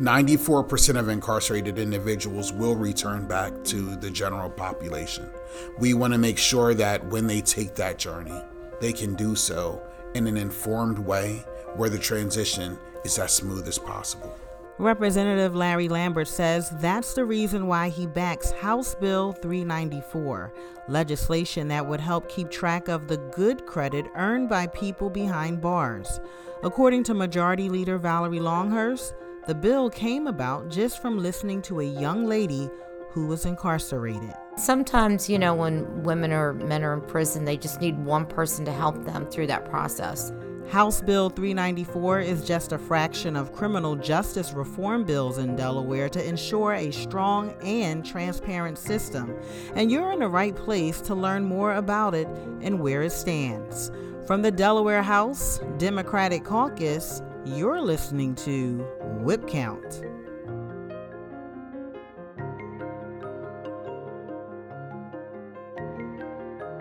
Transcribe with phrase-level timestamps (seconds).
[0.00, 5.30] 94% of incarcerated individuals will return back to the general population.
[5.78, 8.40] We want to make sure that when they take that journey,
[8.80, 9.82] they can do so
[10.14, 11.44] in an informed way
[11.76, 14.34] where the transition is as smooth as possible.
[14.78, 20.52] Representative Larry Lambert says that's the reason why he backs House Bill 394,
[20.88, 26.18] legislation that would help keep track of the good credit earned by people behind bars.
[26.62, 29.14] According to Majority Leader Valerie Longhurst,
[29.46, 32.70] the bill came about just from listening to a young lady
[33.10, 34.32] who was incarcerated.
[34.56, 38.64] Sometimes, you know, when women or men are in prison, they just need one person
[38.64, 40.32] to help them through that process.
[40.70, 46.26] House Bill 394 is just a fraction of criminal justice reform bills in Delaware to
[46.26, 49.36] ensure a strong and transparent system.
[49.74, 52.28] And you're in the right place to learn more about it
[52.60, 53.90] and where it stands.
[54.26, 58.86] From the Delaware House Democratic Caucus, you're listening to
[59.20, 60.02] Whip Count.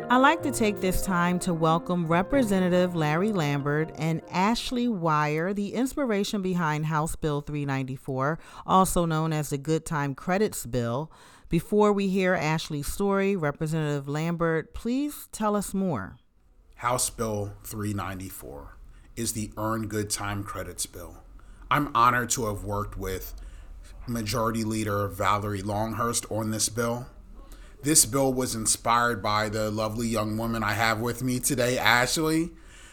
[0.09, 5.73] I'd like to take this time to welcome Representative Larry Lambert and Ashley Wire, the
[5.73, 8.37] inspiration behind House Bill 394,
[8.67, 11.09] also known as the Good Time Credits Bill.
[11.47, 16.17] Before we hear Ashley's story, Representative Lambert, please tell us more.
[16.75, 18.80] House Bill 394
[19.15, 21.17] is the Earn Good Time Credits Bill.
[21.69, 23.33] I'm honored to have worked with
[24.07, 27.07] Majority Leader Valerie Longhurst on this bill.
[27.83, 32.51] This bill was inspired by the lovely young woman I have with me today, Ashley.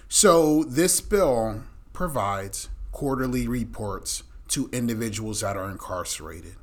[0.09, 6.57] So, this bill provides quarterly reports to individuals that are incarcerated.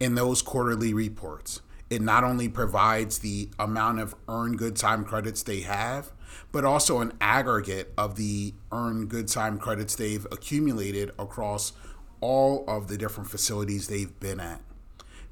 [0.00, 5.42] In those quarterly reports, it not only provides the amount of earned good time credits
[5.42, 6.10] they have,
[6.52, 11.72] but also an aggregate of the earned good time credits they've accumulated across
[12.20, 14.60] all of the different facilities they've been at.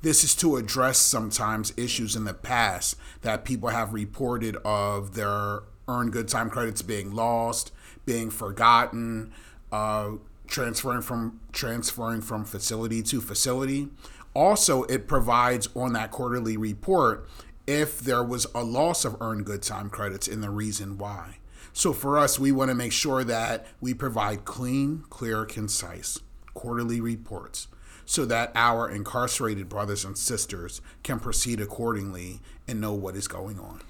[0.02, 5.60] This is to address sometimes issues in the past that people have reported of their
[5.86, 7.72] earned good time credits being lost,
[8.04, 9.32] being forgotten,
[9.70, 10.10] uh,
[10.48, 13.88] transferring from transferring from facility to facility.
[14.34, 17.28] Also, it provides on that quarterly report
[17.66, 21.38] if there was a loss of earned good time credits and the reason why.
[21.72, 26.18] So for us, we want to make sure that we provide clean, clear, concise
[26.54, 27.68] quarterly reports
[28.04, 33.58] so that our incarcerated brothers and sisters can proceed accordingly and know what is going
[33.58, 33.80] on.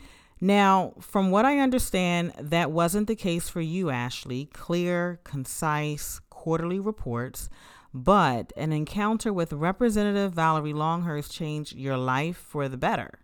[0.41, 4.47] Now, from what I understand, that wasn't the case for you, Ashley.
[4.53, 7.49] Clear, concise, quarterly reports.
[7.95, 13.22] But an encounter with Representative Valerie Longhurst changed your life for the better.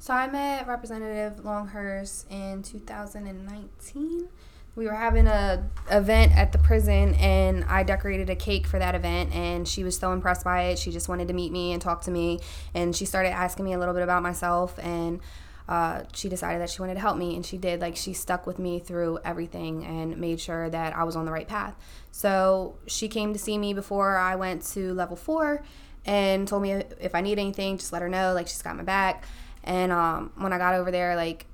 [0.00, 4.28] So I met Representative Longhurst in 2019
[4.76, 8.94] we were having a event at the prison and I decorated a cake for that
[8.94, 10.78] event and she was so impressed by it.
[10.78, 12.40] She just wanted to meet me and talk to me
[12.72, 15.20] and she started asking me a little bit about myself and
[15.68, 18.46] uh, she decided that she wanted to help me and she did like she stuck
[18.46, 21.76] with me through everything and made sure that I was on the right path.
[22.10, 25.62] So she came to see me before I went to level 4
[26.06, 28.82] and told me if I need anything just let her know like she's got my
[28.82, 29.24] back.
[29.64, 31.46] And um, when I got over there like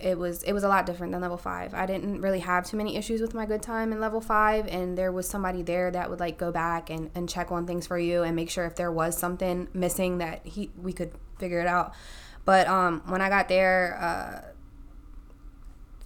[0.00, 1.74] it was it was a lot different than level five.
[1.74, 4.98] I didn't really have too many issues with my good time in level five, and
[4.98, 7.98] there was somebody there that would like go back and, and check on things for
[7.98, 11.66] you and make sure if there was something missing that he we could figure it
[11.66, 11.94] out.
[12.44, 14.52] But um, when I got there, uh,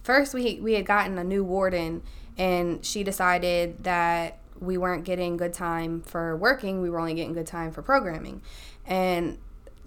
[0.03, 2.03] first we we had gotten a new warden,
[2.37, 6.81] and she decided that we weren't getting good time for working.
[6.81, 8.41] We were only getting good time for programming,
[8.85, 9.39] and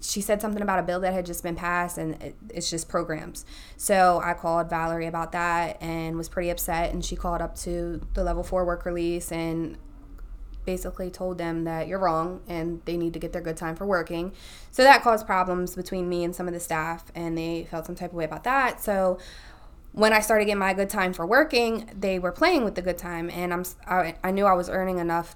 [0.03, 2.89] she said something about a bill that had just been passed and it, it's just
[2.89, 3.45] programs.
[3.77, 6.93] So I called Valerie about that and was pretty upset.
[6.93, 9.77] And she called up to the level four work release and
[10.65, 13.85] basically told them that you're wrong and they need to get their good time for
[13.85, 14.33] working.
[14.71, 17.95] So that caused problems between me and some of the staff and they felt some
[17.95, 18.81] type of way about that.
[18.81, 19.17] So
[19.93, 22.97] when I started getting my good time for working, they were playing with the good
[22.97, 25.35] time and I'm I, I knew I was earning enough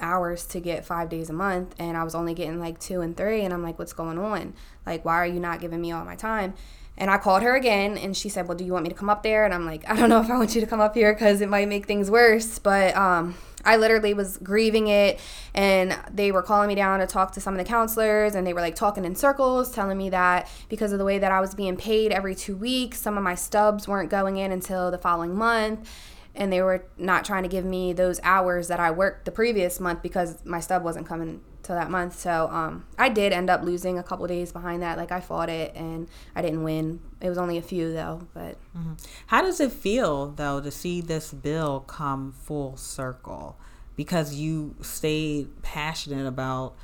[0.00, 3.16] hours to get five days a month and I was only getting like two and
[3.16, 4.54] three and I'm like, what's going on?
[4.86, 6.54] Like, why are you not giving me all my time?
[6.96, 9.08] And I called her again and she said, well, do you want me to come
[9.08, 9.44] up there?
[9.44, 11.40] And I'm like, I don't know if I want you to come up here because
[11.40, 12.58] it might make things worse.
[12.58, 13.34] But um,
[13.64, 15.18] I literally was grieving it
[15.54, 18.52] and they were calling me down to talk to some of the counselors and they
[18.52, 21.54] were like talking in circles, telling me that because of the way that I was
[21.54, 25.34] being paid every two weeks, some of my stubs weren't going in until the following
[25.34, 25.88] month
[26.34, 29.78] and they were not trying to give me those hours that I worked the previous
[29.80, 32.18] month because my stub wasn't coming till that month.
[32.18, 34.96] So um, I did end up losing a couple days behind that.
[34.96, 37.00] Like I fought it and I didn't win.
[37.20, 38.26] It was only a few though.
[38.34, 38.94] But mm-hmm.
[39.26, 43.56] how does it feel though to see this bill come full circle?
[43.96, 46.74] because you stayed passionate about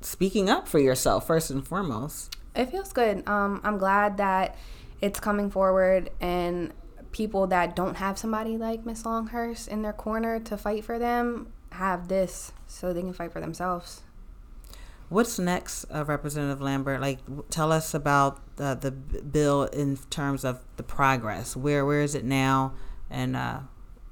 [0.00, 2.36] speaking up for yourself first and foremost.
[2.54, 3.26] It feels good.
[3.28, 4.56] Um, I'm glad that
[5.00, 6.72] it's coming forward and
[7.16, 11.50] people that don't have somebody like Miss Longhurst in their corner to fight for them
[11.72, 14.02] have this so they can fight for themselves.
[15.08, 17.00] What's next, uh, Representative Lambert?
[17.00, 21.56] Like, tell us about uh, the bill in terms of the progress.
[21.56, 22.74] Where where is it now,
[23.08, 23.60] and uh,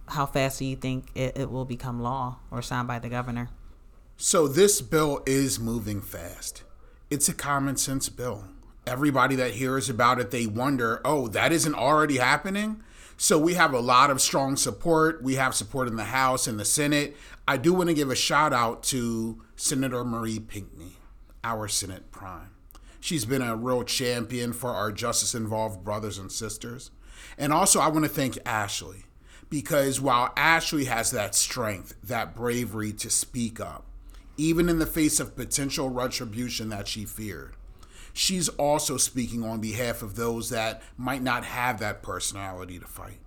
[0.08, 3.50] how fast do you think it, it will become law or signed by the governor?
[4.16, 6.62] So this bill is moving fast.
[7.10, 8.44] It's a common sense bill.
[8.86, 12.82] Everybody that hears about it, they wonder, oh, that isn't already happening.
[13.16, 15.22] So we have a lot of strong support.
[15.22, 17.16] We have support in the House and the Senate.
[17.46, 20.96] I do want to give a shout out to Senator Marie Pinkney,
[21.42, 22.50] our Senate Prime.
[23.00, 26.90] She's been a real champion for our justice involved brothers and sisters.
[27.36, 29.04] And also, I want to thank Ashley
[29.50, 33.84] because while Ashley has that strength, that bravery to speak up,
[34.36, 37.54] even in the face of potential retribution that she feared,
[38.14, 43.20] she's also speaking on behalf of those that might not have that personality to fight,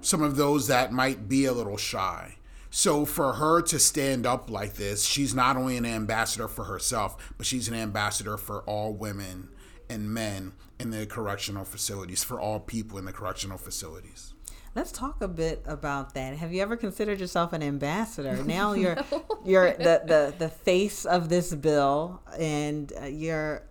[0.00, 2.36] some of those that might be a little shy.
[2.70, 7.32] So for her to stand up like this, she's not only an ambassador for herself,
[7.36, 9.50] but she's an ambassador for all women
[9.90, 14.32] and men in the correctional facilities, for all people in the correctional facilities.
[14.74, 16.34] Let's talk a bit about that.
[16.38, 18.42] Have you ever considered yourself an ambassador?
[18.46, 19.24] Now you're no.
[19.44, 23.64] you're the, the the face of this bill, and uh, you're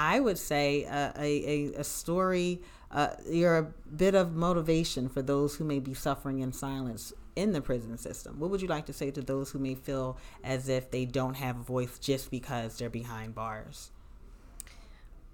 [0.00, 2.62] I would say uh, a, a, a story.
[2.90, 7.52] Uh, you're a bit of motivation for those who may be suffering in silence in
[7.52, 8.40] the prison system.
[8.40, 11.34] What would you like to say to those who may feel as if they don't
[11.34, 13.90] have a voice just because they're behind bars?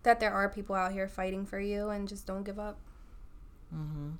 [0.02, 2.76] That there are people out here fighting for you, and just don't give up.
[3.72, 4.10] Mm-hmm.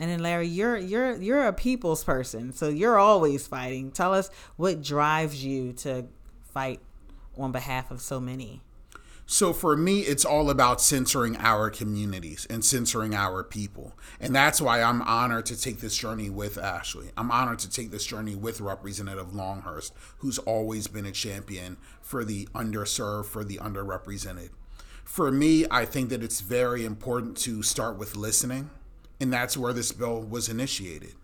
[0.00, 3.90] And then Larry, you're you're you're a people's person, so you're always fighting.
[3.90, 6.06] Tell us what drives you to
[6.54, 6.80] fight
[7.36, 8.62] on behalf of so many.
[9.26, 13.94] So for me, it's all about censoring our communities and censoring our people.
[14.20, 17.10] And that's why I'm honored to take this journey with Ashley.
[17.16, 22.24] I'm honored to take this journey with Representative Longhurst, who's always been a champion for
[22.24, 24.50] the underserved, for the underrepresented.
[25.04, 28.70] For me, I think that it's very important to start with listening,
[29.20, 31.14] and that's where this bill was initiated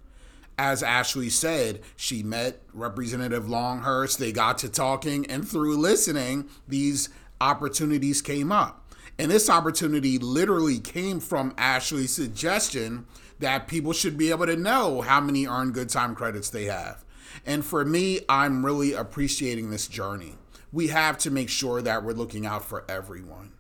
[0.59, 4.19] as Ashley said, she met Representative Longhurst.
[4.19, 7.09] They got to talking, and through listening, these
[7.41, 8.85] opportunities came up.
[9.19, 13.07] And this opportunity literally came from Ashley's suggestion
[13.41, 17.05] that people should be able to know how many earned good time credits they have.
[17.45, 20.37] And for me, I'm really appreciating this journey.
[20.73, 23.53] We have to make sure that we're looking out for everyone.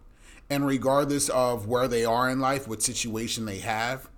[0.50, 4.08] And regardless of where they are in life, what situation they have,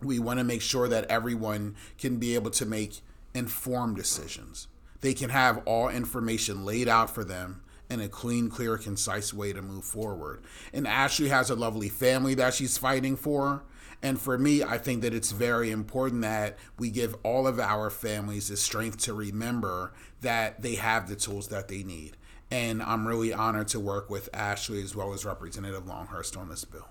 [0.00, 3.00] we want to make sure that everyone can be able to make
[3.34, 4.68] informed decisions.
[5.00, 9.52] They can have all information laid out for them in a clean, clear, concise way
[9.52, 10.42] to move forward.
[10.72, 13.62] And Ashley has a lovely family that she's fighting for.
[14.02, 17.90] And for me, I think that it's very important that we give all of our
[17.90, 22.16] families the strength to remember that they have the tools that they need.
[22.50, 26.64] And I'm really honored to work with Ashley as well as Representative Longhurst on this
[26.64, 26.86] bill.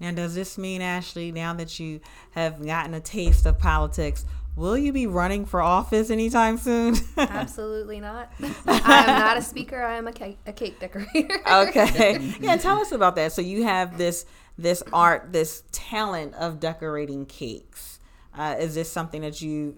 [0.00, 2.00] Now, does this mean, Ashley, now that you
[2.30, 4.24] have gotten a taste of politics,
[4.60, 6.94] Will you be running for office anytime soon?
[7.16, 8.30] Absolutely not.
[8.66, 9.82] I am not a speaker.
[9.82, 11.40] I am a cake, a cake decorator.
[11.50, 12.34] okay.
[12.40, 13.32] Yeah, tell us about that.
[13.32, 14.26] So you have this
[14.58, 18.00] this art, this talent of decorating cakes.
[18.36, 19.76] Uh, is this something that you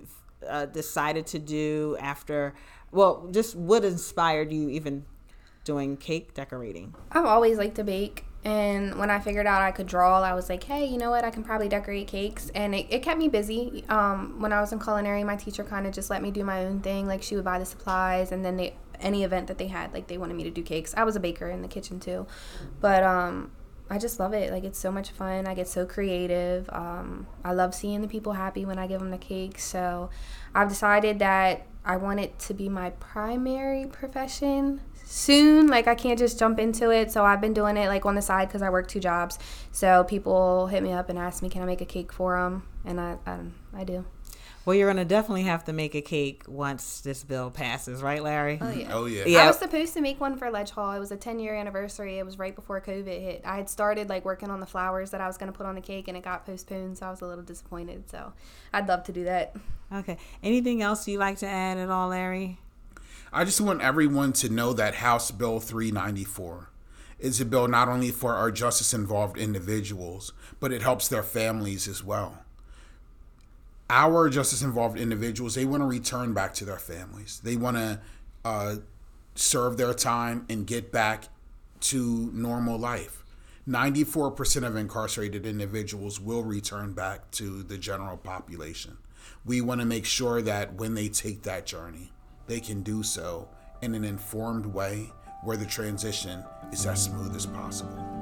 [0.48, 2.52] uh, decided to do after?
[2.90, 5.04] Well, just what inspired you even
[5.62, 6.92] doing cake decorating?
[7.12, 8.24] I've always liked to bake.
[8.44, 11.24] And when I figured out I could draw, I was like, hey, you know what?
[11.24, 12.50] I can probably decorate cakes.
[12.54, 13.84] And it, it kept me busy.
[13.88, 16.64] Um, when I was in culinary, my teacher kind of just let me do my
[16.64, 17.06] own thing.
[17.06, 20.06] Like, she would buy the supplies, and then they any event that they had, like,
[20.06, 20.94] they wanted me to do cakes.
[20.96, 22.26] I was a baker in the kitchen, too.
[22.80, 23.50] But um,
[23.90, 24.52] I just love it.
[24.52, 25.46] Like, it's so much fun.
[25.46, 26.68] I get so creative.
[26.70, 29.58] Um, I love seeing the people happy when I give them the cake.
[29.58, 30.10] So
[30.54, 34.80] I've decided that I want it to be my primary profession
[35.12, 35.66] soon.
[35.66, 37.12] Like I can't just jump into it.
[37.12, 39.38] So I've been doing it like on the side because I work two jobs.
[39.70, 42.66] So people hit me up and ask me, can I make a cake for them?
[42.84, 43.38] And I, I,
[43.74, 44.04] I do.
[44.64, 48.58] Well, you're gonna definitely have to make a cake once this bill passes, right, Larry?
[48.60, 48.88] Oh yeah.
[48.92, 49.42] Oh yeah.
[49.42, 50.92] I was supposed to make one for Ledge Hall.
[50.92, 52.18] It was a 10 year anniversary.
[52.18, 53.42] It was right before COVID hit.
[53.44, 55.80] I had started like working on the flowers that I was gonna put on the
[55.80, 56.98] cake, and it got postponed.
[56.98, 58.08] So I was a little disappointed.
[58.08, 58.32] So
[58.72, 59.56] I'd love to do that.
[59.92, 60.16] Okay.
[60.44, 62.58] Anything else you like to add at all, Larry?
[63.34, 66.68] I just want everyone to know that House Bill 394
[67.18, 71.88] is a bill not only for our justice involved individuals, but it helps their families
[71.88, 72.44] as well.
[73.88, 77.40] our justice involved individuals, they want to return back to their families.
[77.42, 78.00] They want to
[78.44, 78.76] uh,
[79.34, 81.28] serve their time and get back
[81.80, 83.24] to normal life.
[83.68, 88.98] 94% of incarcerated individuals will return back to the general population.
[89.44, 92.11] We want to make sure that when they take that journey,
[92.46, 93.48] they can do so
[93.80, 95.10] in an informed way
[95.42, 98.12] where the transition is as smooth as possible.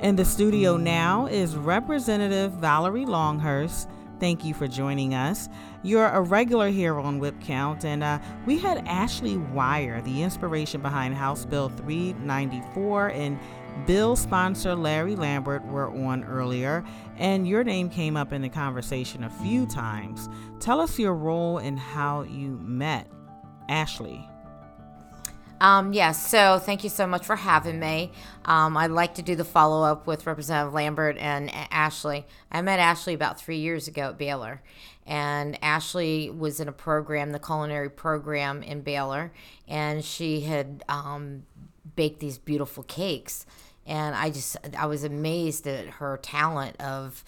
[0.00, 3.88] In the studio now is Representative Valerie Longhurst.
[4.20, 5.48] Thank you for joining us.
[5.82, 10.80] You're a regular here on Whip Count, and uh, we had Ashley Wire, the inspiration
[10.80, 13.38] behind House Bill 394, and
[13.84, 16.84] Bill sponsor Larry Lambert were on earlier,
[17.18, 20.28] and your name came up in the conversation a few times.
[20.60, 23.08] Tell us your role and how you met.
[23.68, 24.28] Ashley.
[25.60, 28.12] Um, yes, so thank you so much for having me.
[28.44, 32.26] Um, I'd like to do the follow up with Representative Lambert and Ashley.
[32.52, 34.62] I met Ashley about three years ago at Baylor,
[35.06, 39.32] and Ashley was in a program, the culinary program in Baylor,
[39.66, 41.44] and she had um,
[41.94, 43.46] baked these beautiful cakes.
[43.86, 47.24] And I just, I was amazed at her talent of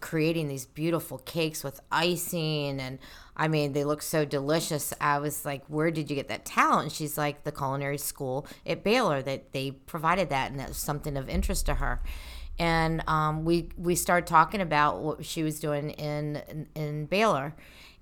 [0.00, 2.98] creating these beautiful cakes with icing and
[3.36, 4.92] I mean they look so delicious.
[5.00, 8.46] I was like, "Where did you get that talent?" And she's like, "The culinary school
[8.66, 12.02] at Baylor that they provided that and that was something of interest to her."
[12.58, 17.54] And um, we we started talking about what she was doing in, in, in Baylor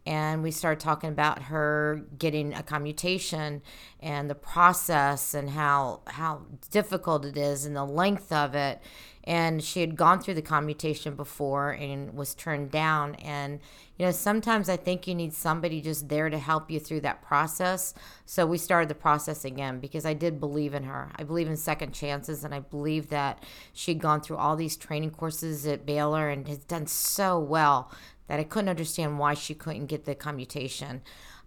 [0.08, 3.60] and we started talking about her getting a commutation
[4.00, 8.80] and the process and how how difficult it is and the length of it.
[9.24, 13.16] And she had gone through the commutation before and was turned down.
[13.16, 13.60] And
[13.98, 17.20] you know sometimes i think you need somebody just there to help you through that
[17.20, 17.92] process.
[18.24, 21.12] So we started the process again because i did believe in her.
[21.16, 25.10] I believe in second chances and i believe that she'd gone through all these training
[25.10, 27.92] courses at baylor and has done so well
[28.28, 31.02] that i couldn't understand why she couldn't get the commutation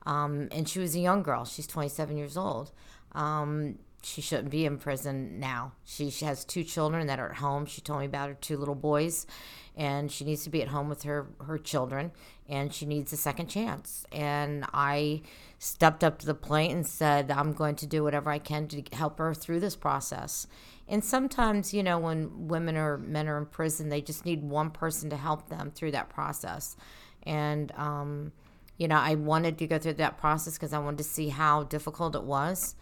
[0.06, 2.72] um, and she was a young girl she's 27 years old
[3.14, 5.74] um, she shouldn't be in prison now.
[5.86, 7.66] She, she has two children that are at home.
[7.66, 9.28] She told me about her two little boys,
[9.76, 12.12] and she needs to be at home with her her children,
[12.50, 14.06] and she needs a second chance.
[14.12, 15.22] And I
[15.60, 18.84] stepped up to the plate and said, I'm going to do whatever I can to
[18.94, 20.48] help her through this process.
[20.88, 24.72] And sometimes, you know, when women or men are in prison, they just need one
[24.72, 26.76] person to help them through that process.
[27.24, 28.34] And, um,
[28.78, 31.64] you know, I wanted to go through that process because I wanted to see how
[31.64, 32.76] difficult it was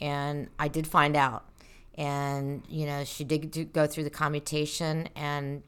[0.00, 1.44] and I did find out.
[1.96, 5.62] And you know, she did go through the commutation, and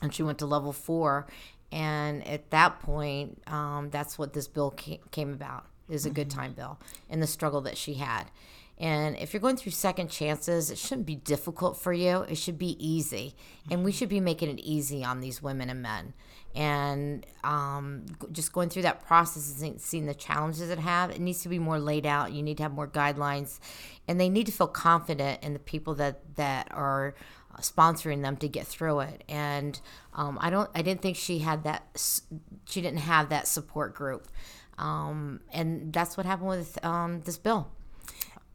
[0.00, 1.26] and she went to level four.
[1.72, 6.40] And at that point, um, that's what this bill came about is a good mm-hmm.
[6.40, 8.24] time bill and the struggle that she had.
[8.80, 12.22] And if you're going through second chances, it shouldn't be difficult for you.
[12.22, 13.34] It should be easy.
[13.70, 16.14] And we should be making it easy on these women and men.
[16.54, 21.42] And um, just going through that process and seeing the challenges it have it needs
[21.42, 22.32] to be more laid out.
[22.32, 23.60] You need to have more guidelines.
[24.08, 27.14] And they need to feel confident in the people that that are
[27.60, 29.24] sponsoring them to get through it.
[29.28, 29.78] And
[30.14, 31.84] um, i don't i didn't think she had that
[32.64, 34.26] she didn't have that support group.
[34.78, 37.70] Um, and that's what happened with um, this bill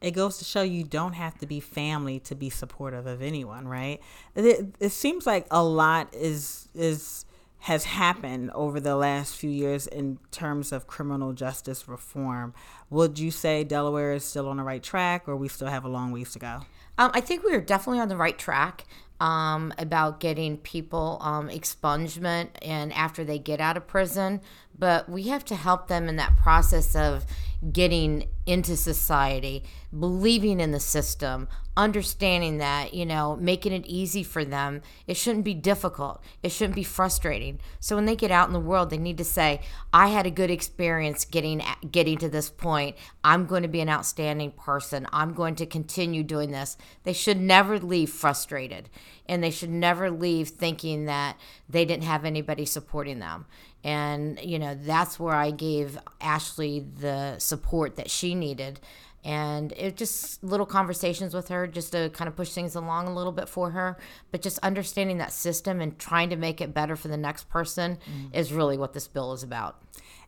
[0.00, 3.66] it goes to show you don't have to be family to be supportive of anyone
[3.66, 4.00] right
[4.34, 7.24] it, it seems like a lot is is
[7.66, 12.54] has happened over the last few years in terms of criminal justice reform.
[12.90, 15.88] Would you say Delaware is still on the right track, or we still have a
[15.88, 16.60] long ways to go?
[16.96, 18.84] Um, I think we are definitely on the right track
[19.18, 24.40] um, about getting people um, expungement and after they get out of prison,
[24.78, 27.26] but we have to help them in that process of
[27.72, 29.64] getting into society,
[29.98, 34.80] believing in the system, understanding that, you know, making it easy for them.
[35.06, 36.22] It shouldn't be difficult.
[36.42, 37.60] It shouldn't be frustrating.
[37.80, 39.60] So when they get out in the world, they need to say,
[39.92, 42.96] "I had a good experience getting getting to this point.
[43.22, 45.06] I'm going to be an outstanding person.
[45.12, 48.88] I'm going to continue doing this." They should never leave frustrated,
[49.26, 51.36] and they should never leave thinking that
[51.68, 53.46] they didn't have anybody supporting them
[53.84, 58.80] and you know that's where i gave ashley the support that she needed
[59.26, 63.14] and it just little conversations with her just to kind of push things along a
[63.14, 63.98] little bit for her
[64.30, 67.98] but just understanding that system and trying to make it better for the next person
[68.08, 68.34] mm.
[68.34, 69.82] is really what this bill is about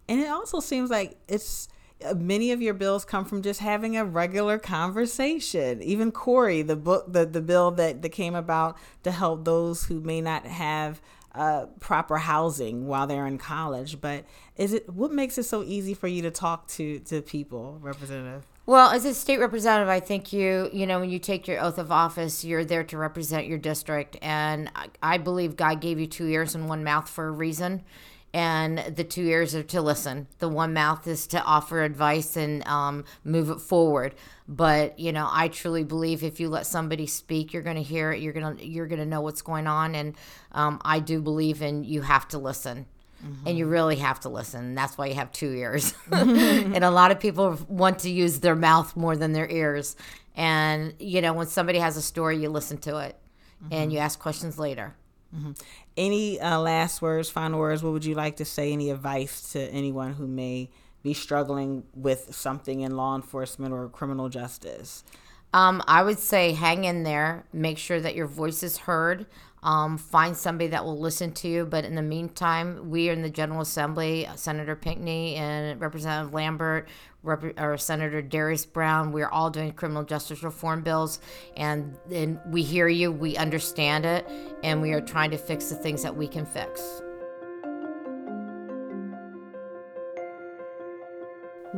[0.08, 1.68] and it also seems like it's
[2.04, 5.82] uh, many of your bills come from just having a regular conversation.
[5.82, 10.00] Even Corey, the book, the, the bill that, that came about to help those who
[10.00, 11.00] may not have
[11.34, 14.00] uh, proper housing while they're in college.
[14.00, 14.24] But
[14.56, 18.46] is it what makes it so easy for you to talk to to people, Representative?
[18.68, 21.78] Well, as a state representative, I think you, you know, when you take your oath
[21.78, 24.18] of office, you're there to represent your district.
[24.20, 24.70] And
[25.02, 27.82] I, believe God gave you two ears and one mouth for a reason.
[28.34, 30.26] And the two ears are to listen.
[30.38, 34.14] The one mouth is to offer advice and um, move it forward.
[34.46, 38.12] But you know, I truly believe if you let somebody speak, you're going to hear
[38.12, 38.20] it.
[38.20, 39.94] You're going to you're going to know what's going on.
[39.94, 40.14] And
[40.52, 42.84] um, I do believe in you have to listen.
[43.24, 43.48] Mm-hmm.
[43.48, 44.76] and you really have to listen.
[44.76, 45.92] That's why you have two ears.
[46.12, 49.96] and a lot of people want to use their mouth more than their ears.
[50.36, 53.18] And you know, when somebody has a story, you listen to it,
[53.62, 53.74] mm-hmm.
[53.74, 54.94] and you ask questions later.
[55.34, 55.52] Mm-hmm.
[55.96, 57.82] Any uh, last words, final words?
[57.82, 58.72] What would you like to say?
[58.72, 60.70] Any advice to anyone who may
[61.02, 65.02] be struggling with something in law enforcement or criminal justice?
[65.52, 67.44] Um, I would say hang in there.
[67.52, 69.26] Make sure that your voice is heard.
[69.62, 71.66] Um, find somebody that will listen to you.
[71.66, 76.88] But in the meantime, we are in the General Assembly, Senator Pinkney and Representative Lambert,
[77.24, 81.18] Rep- or Senator Darius Brown, we're all doing criminal justice reform bills.
[81.56, 84.28] And, and we hear you, we understand it,
[84.62, 87.02] and we are trying to fix the things that we can fix.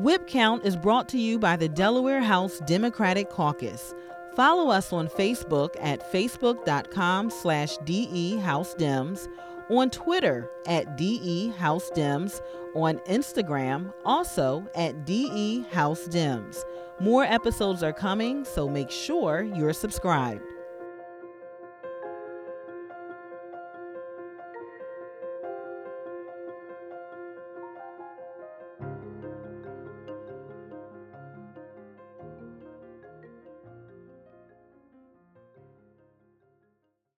[0.01, 3.93] Whip Count is brought to you by the Delaware House Democratic Caucus.
[4.35, 9.29] Follow us on Facebook at facebook.com slash DEHouseDems,
[9.69, 12.41] on Twitter at DEHouseDems,
[12.75, 16.65] on Instagram also at DEHouseDems.
[16.99, 20.50] More episodes are coming, so make sure you're subscribed.